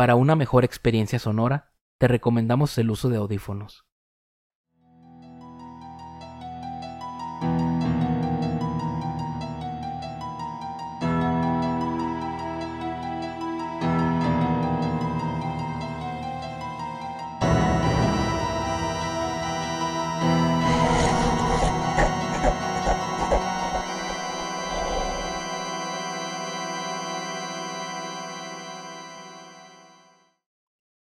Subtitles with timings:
[0.00, 3.84] Para una mejor experiencia sonora, te recomendamos el uso de audífonos.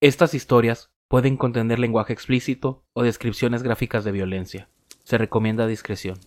[0.10, 4.68] Estas historias pueden contener lenguaje explícito o descripciones gráficas de violencia.
[5.04, 6.18] Se recomienda discreción.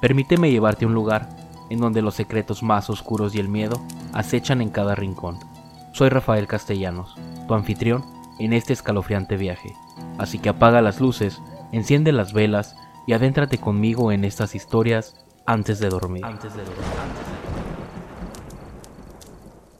[0.00, 1.30] Permíteme llevarte a un lugar
[1.68, 5.40] en donde los secretos más oscuros y el miedo acechan en cada rincón.
[5.92, 7.16] Soy Rafael Castellanos,
[7.48, 8.04] tu anfitrión
[8.38, 9.74] en este escalofriante viaje.
[10.16, 12.76] Así que apaga las luces, enciende las velas
[13.08, 16.24] y adéntrate conmigo en estas historias antes de dormir.
[16.24, 17.39] Antes de dormir.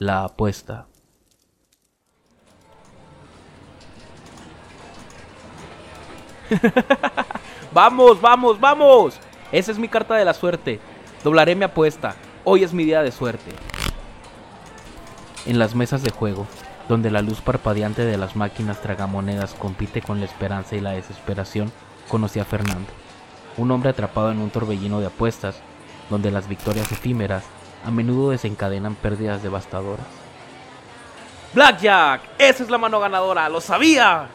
[0.01, 0.87] La apuesta.
[7.75, 9.21] vamos, vamos, vamos.
[9.53, 10.81] Esa es mi carta de la suerte.
[11.23, 12.15] Doblaré mi apuesta.
[12.45, 13.51] Hoy es mi día de suerte.
[15.45, 16.47] En las mesas de juego,
[16.89, 21.71] donde la luz parpadeante de las máquinas tragamonedas compite con la esperanza y la desesperación,
[22.09, 22.89] conocí a Fernando,
[23.59, 25.61] un hombre atrapado en un torbellino de apuestas,
[26.09, 27.45] donde las victorias efímeras
[27.85, 30.07] a menudo desencadenan pérdidas devastadoras.
[31.55, 34.29] Blackjack, esa es la mano ganadora, lo sabía.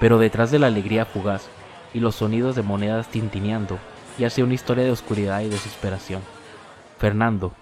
[0.00, 1.48] Pero detrás de la alegría fugaz
[1.94, 3.78] y los sonidos de monedas tintineando,
[4.18, 6.22] yace una historia de oscuridad y desesperación.
[6.98, 7.52] Fernando,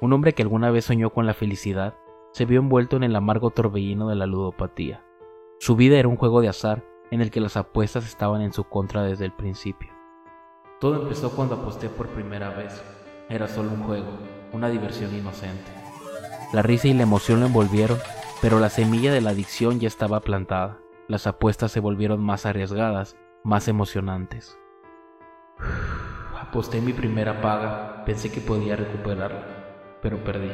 [0.00, 1.94] un hombre que alguna vez soñó con la felicidad,
[2.32, 5.02] se vio envuelto en el amargo torbellino de la ludopatía.
[5.58, 8.64] Su vida era un juego de azar en el que las apuestas estaban en su
[8.64, 9.90] contra desde el principio.
[10.80, 12.82] Todo empezó cuando aposté por primera vez,
[13.28, 14.18] era solo un juego,
[14.52, 15.70] una diversión inocente.
[16.52, 17.98] La risa y la emoción lo envolvieron,
[18.40, 20.78] pero la semilla de la adicción ya estaba plantada.
[21.08, 24.58] Las apuestas se volvieron más arriesgadas, más emocionantes.
[26.40, 29.44] Aposté mi primera paga, pensé que podía recuperarla,
[30.00, 30.52] pero perdí.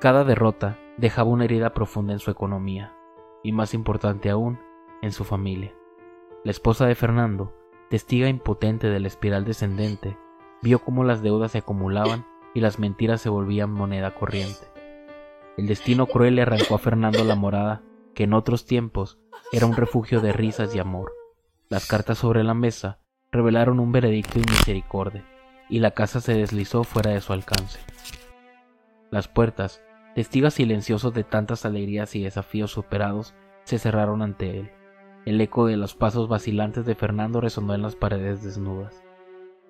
[0.00, 2.94] Cada derrota dejaba una herida profunda en su economía,
[3.42, 4.58] y más importante aún,
[5.00, 5.74] en su familia.
[6.44, 7.54] La esposa de Fernando,
[7.88, 10.18] testiga impotente de la espiral descendente,
[10.64, 14.66] vio cómo las deudas se acumulaban y las mentiras se volvían moneda corriente.
[15.58, 17.82] El destino cruel le arrancó a Fernando la morada,
[18.14, 19.18] que en otros tiempos
[19.52, 21.12] era un refugio de risas y amor.
[21.68, 22.98] Las cartas sobre la mesa
[23.30, 25.26] revelaron un veredicto y misericordia,
[25.68, 27.78] y la casa se deslizó fuera de su alcance.
[29.10, 29.82] Las puertas,
[30.14, 34.70] testigos silenciosos de tantas alegrías y desafíos superados, se cerraron ante él.
[35.26, 39.03] El eco de los pasos vacilantes de Fernando resonó en las paredes desnudas.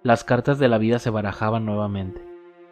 [0.04, 2.20] Las cartas de la vida se barajaban nuevamente,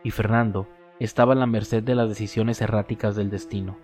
[0.04, 0.68] y Fernando
[1.00, 3.78] estaba a la merced de las decisiones erráticas del destino.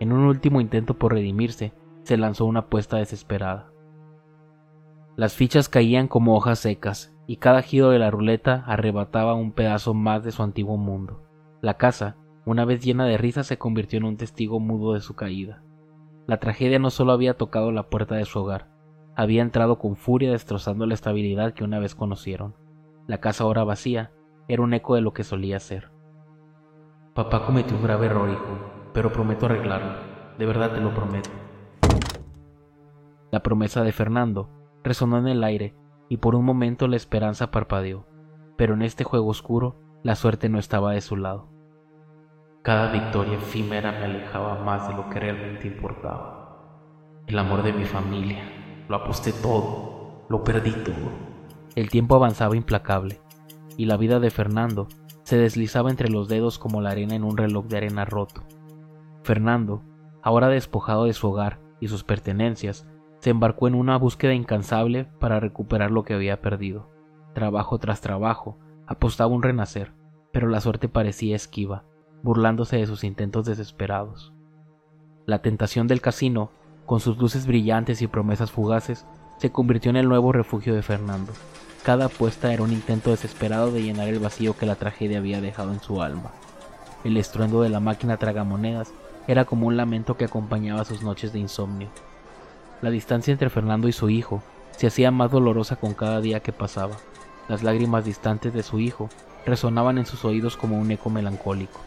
[0.00, 1.72] En un último intento por redimirse,
[2.02, 3.72] se lanzó una apuesta desesperada.
[5.16, 9.94] Las fichas caían como hojas secas, y cada giro de la ruleta arrebataba un pedazo
[9.94, 11.22] más de su antiguo mundo.
[11.62, 15.14] La casa, una vez llena de risas, se convirtió en un testigo mudo de su
[15.14, 15.62] caída.
[16.26, 18.68] La tragedia no solo había tocado la puerta de su hogar,
[19.16, 22.59] había entrado con furia destrozando la estabilidad que una vez conocieron.
[23.10, 24.12] La casa ahora vacía
[24.46, 25.90] era un eco de lo que solía ser.
[27.12, 29.94] Papá cometió un grave error, hijo, pero prometo arreglarlo.
[30.38, 31.28] De verdad te lo prometo.
[33.32, 34.48] La promesa de Fernando
[34.84, 35.74] resonó en el aire
[36.08, 38.06] y por un momento la esperanza parpadeó,
[38.56, 41.48] pero en este juego oscuro la suerte no estaba de su lado.
[42.62, 47.24] Cada victoria efímera me alejaba más de lo que realmente importaba.
[47.26, 48.44] El amor de mi familia,
[48.88, 51.29] lo aposté todo, lo perdí todo.
[51.76, 53.20] El tiempo avanzaba implacable,
[53.76, 54.88] y la vida de Fernando
[55.22, 58.42] se deslizaba entre los dedos como la arena en un reloj de arena roto.
[59.22, 59.82] Fernando,
[60.22, 62.88] ahora despojado de su hogar y sus pertenencias,
[63.20, 66.90] se embarcó en una búsqueda incansable para recuperar lo que había perdido.
[67.34, 69.92] Trabajo tras trabajo, apostaba un renacer,
[70.32, 71.84] pero la suerte parecía esquiva,
[72.22, 74.32] burlándose de sus intentos desesperados.
[75.26, 76.50] La tentación del casino,
[76.86, 79.06] con sus luces brillantes y promesas fugaces,
[79.40, 81.32] se convirtió en el nuevo refugio de Fernando.
[81.82, 85.72] Cada apuesta era un intento desesperado de llenar el vacío que la tragedia había dejado
[85.72, 86.30] en su alma.
[87.04, 88.92] El estruendo de la máquina tragamonedas
[89.26, 91.88] era como un lamento que acompañaba sus noches de insomnio.
[92.82, 94.42] La distancia entre Fernando y su hijo
[94.76, 96.96] se hacía más dolorosa con cada día que pasaba.
[97.48, 99.08] Las lágrimas distantes de su hijo
[99.46, 101.80] resonaban en sus oídos como un eco melancólico.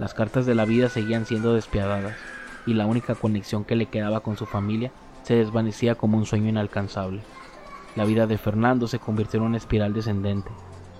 [0.00, 2.16] Las cartas de la vida seguían siendo despiadadas,
[2.66, 4.90] y la única conexión que le quedaba con su familia
[5.22, 7.22] se desvanecía como un sueño inalcanzable.
[7.96, 10.50] La vida de Fernando se convirtió en una espiral descendente.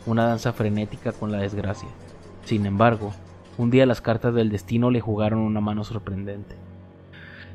[0.04, 1.88] una danza frenética con la desgracia.
[2.44, 3.12] Sin embargo,
[3.56, 6.56] un día las cartas del destino le jugaron una mano sorprendente.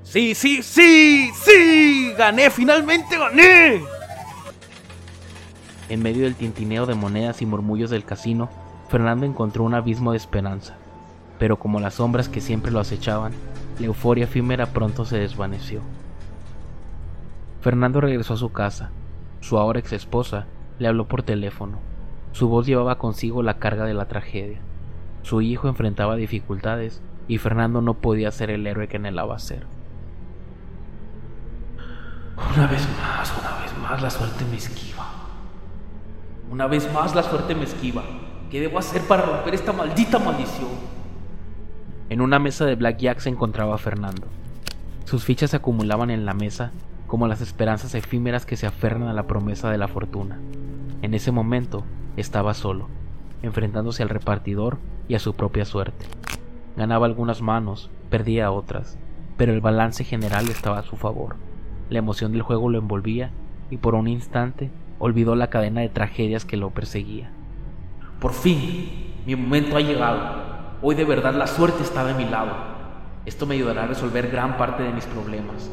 [0.03, 3.81] Sí, sí, sí, sí, gané, finalmente gané.
[5.89, 8.49] En medio del tintineo de monedas y murmullos del casino,
[8.87, 10.75] Fernando encontró un abismo de esperanza,
[11.39, 13.33] pero como las sombras que siempre lo acechaban,
[13.79, 15.81] la euforia efímera pronto se desvaneció.
[17.61, 18.91] Fernando regresó a su casa.
[19.41, 20.45] Su ahora ex esposa
[20.79, 21.79] le habló por teléfono.
[22.31, 24.59] Su voz llevaba consigo la carga de la tragedia.
[25.23, 29.65] Su hijo enfrentaba dificultades y Fernando no podía ser el héroe que anhelaba ser.
[32.37, 35.05] Una vez más, una vez más la suerte me esquiva.
[36.51, 38.03] Una vez más la suerte me esquiva.
[38.51, 40.69] ¿Qué debo hacer para romper esta maldita maldición?
[42.09, 44.27] En una mesa de blackjack se encontraba Fernando.
[45.03, 46.71] Sus fichas se acumulaban en la mesa
[47.07, 50.39] como las esperanzas efímeras que se aferran a la promesa de la fortuna.
[51.01, 51.83] En ese momento
[52.17, 52.89] estaba solo,
[53.41, 54.77] enfrentándose al repartidor
[55.07, 56.05] y a su propia suerte.
[56.75, 58.97] Ganaba algunas manos, perdía otras,
[59.37, 61.35] pero el balance general estaba a su favor.
[61.89, 63.31] La emoción del juego lo envolvía
[63.69, 64.69] y por un instante
[64.99, 67.31] olvidó la cadena de tragedias que lo perseguía.
[68.19, 70.47] Por fin, mi momento ha llegado.
[70.81, 72.51] Hoy de verdad la suerte está de mi lado.
[73.25, 75.69] Esto me ayudará a resolver gran parte de mis problemas.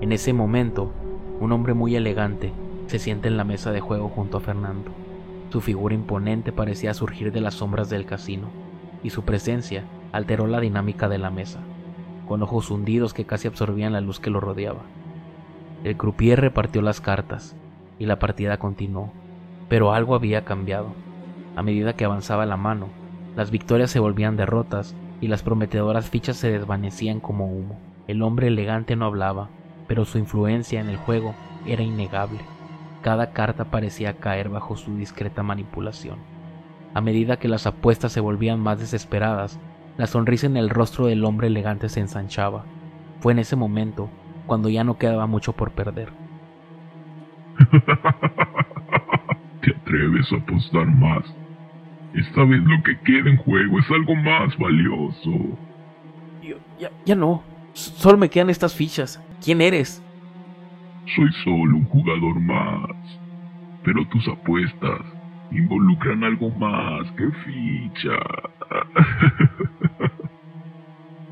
[0.00, 0.90] En ese momento,
[1.40, 2.52] un hombre muy elegante
[2.86, 4.90] se sienta en la mesa de juego junto a Fernando.
[5.50, 8.48] Su figura imponente parecía surgir de las sombras del casino,
[9.02, 11.60] y su presencia alteró la dinámica de la mesa,
[12.26, 14.80] con ojos hundidos que casi absorbían la luz que lo rodeaba.
[15.84, 17.54] El croupier repartió las cartas,
[17.98, 19.12] y la partida continuó,
[19.68, 20.94] pero algo había cambiado.
[21.56, 22.88] A medida que avanzaba la mano,
[23.36, 27.78] las victorias se volvían derrotas y las prometedoras fichas se desvanecían como humo.
[28.08, 29.50] El hombre elegante no hablaba,
[29.90, 31.34] pero su influencia en el juego
[31.66, 32.38] era innegable.
[33.02, 36.20] Cada carta parecía caer bajo su discreta manipulación.
[36.94, 39.58] A medida que las apuestas se volvían más desesperadas,
[39.98, 42.66] la sonrisa en el rostro del hombre elegante se ensanchaba.
[43.18, 44.08] Fue en ese momento
[44.46, 46.12] cuando ya no quedaba mucho por perder.
[49.60, 51.24] ¿Te atreves a apostar más?
[52.14, 55.32] Esta vez lo que queda en juego es algo más valioso.
[56.78, 57.42] ya, ya no.
[57.80, 59.20] Solo me quedan estas fichas.
[59.42, 60.02] ¿Quién eres?
[61.16, 62.90] Soy solo un jugador más.
[63.82, 65.00] Pero tus apuestas
[65.50, 68.16] involucran algo más que ficha.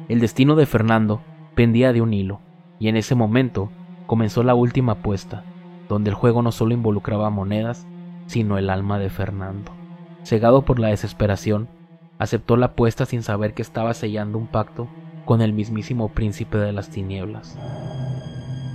[0.08, 1.20] El destino de Fernando
[1.54, 2.40] pendía de un hilo,
[2.78, 3.70] y en ese momento
[4.06, 5.44] comenzó la última apuesta,
[5.88, 7.86] donde el juego no solo involucraba monedas,
[8.26, 9.72] sino el alma de Fernando.
[10.22, 11.68] Cegado por la desesperación,
[12.18, 14.88] aceptó la apuesta sin saber que estaba sellando un pacto
[15.28, 17.54] con el mismísimo príncipe de las tinieblas.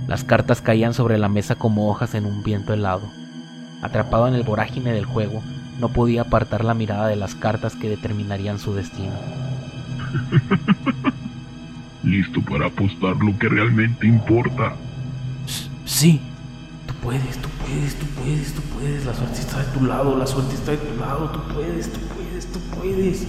[0.06, 3.02] Las cartas caían sobre la mesa como hojas en un viento helado.
[3.82, 5.42] Atrapado en el vorágine del juego,
[5.80, 9.14] no podía apartar la mirada de las cartas que determinarían su destino.
[12.04, 14.76] ¿Listo para apostar lo que realmente importa?
[15.84, 16.20] Sí,
[16.86, 19.04] tú puedes, tú puedes, tú puedes, tú puedes.
[19.04, 21.98] La suerte está de tu lado, la suerte está de tu lado, tú puedes, tú
[22.14, 23.26] puedes, tú puedes.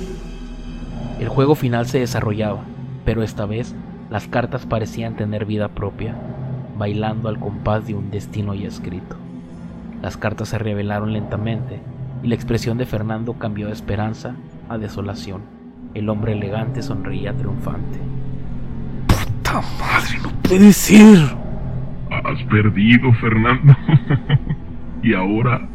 [1.19, 2.74] El juego final se desarrollaba
[3.05, 3.75] pero esta vez
[4.09, 6.15] las cartas parecían tener vida propia,
[6.77, 9.15] bailando al compás de un destino ya escrito.
[10.01, 11.79] Las cartas se revelaron lentamente
[12.23, 14.35] y la expresión de Fernando cambió de esperanza
[14.67, 15.41] a desolación.
[15.93, 17.99] El hombre elegante sonreía triunfante.
[19.07, 21.19] ¡Puta madre, no puede ser!
[22.11, 23.75] Has perdido, Fernando.
[25.03, 25.67] y ahora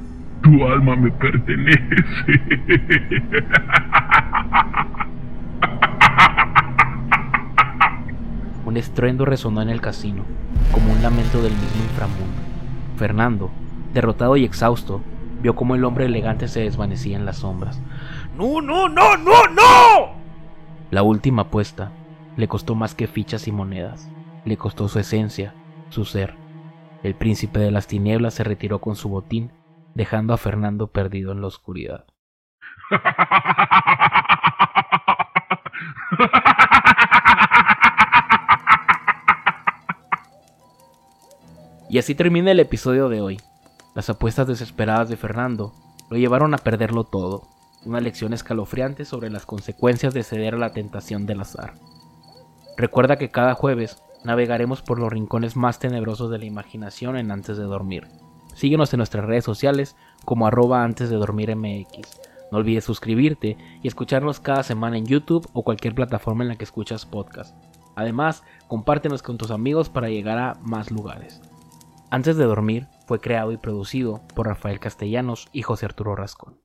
[0.43, 2.41] tu alma me pertenece.
[8.71, 10.23] Un estruendo resonó en el casino,
[10.71, 12.41] como un lamento del mismo inframundo.
[12.97, 13.51] Fernando,
[13.93, 15.01] derrotado y exhausto,
[15.43, 17.83] vio cómo el hombre elegante se desvanecía en las sombras.
[18.37, 20.13] ¡No, no, no, no, no!
[20.93, 21.91] La última apuesta
[22.37, 24.09] le costó más que fichas y monedas,
[24.45, 25.53] le costó su esencia,
[25.89, 26.37] su ser.
[27.03, 29.51] El príncipe de las tinieblas se retiró con su botín,
[29.97, 32.05] dejando a Fernando perdido en la oscuridad.
[41.91, 43.41] Y así termina el episodio de hoy.
[43.97, 45.73] Las apuestas desesperadas de Fernando
[46.09, 47.49] lo llevaron a perderlo todo,
[47.85, 51.75] una lección escalofriante sobre las consecuencias de ceder a la tentación del azar.
[52.77, 57.57] Recuerda que cada jueves navegaremos por los rincones más tenebrosos de la imaginación en Antes
[57.57, 58.07] de Dormir.
[58.55, 62.21] Síguenos en nuestras redes sociales como arroba antes de dormir MX.
[62.53, 66.65] No olvides suscribirte y escucharnos cada semana en YouTube o cualquier plataforma en la que
[66.65, 67.57] escuchas podcast.
[67.97, 71.41] Además, compártenos con tus amigos para llegar a más lugares.
[72.13, 76.59] Antes de dormir fue creado y producido por Rafael Castellanos y José Arturo Rascón.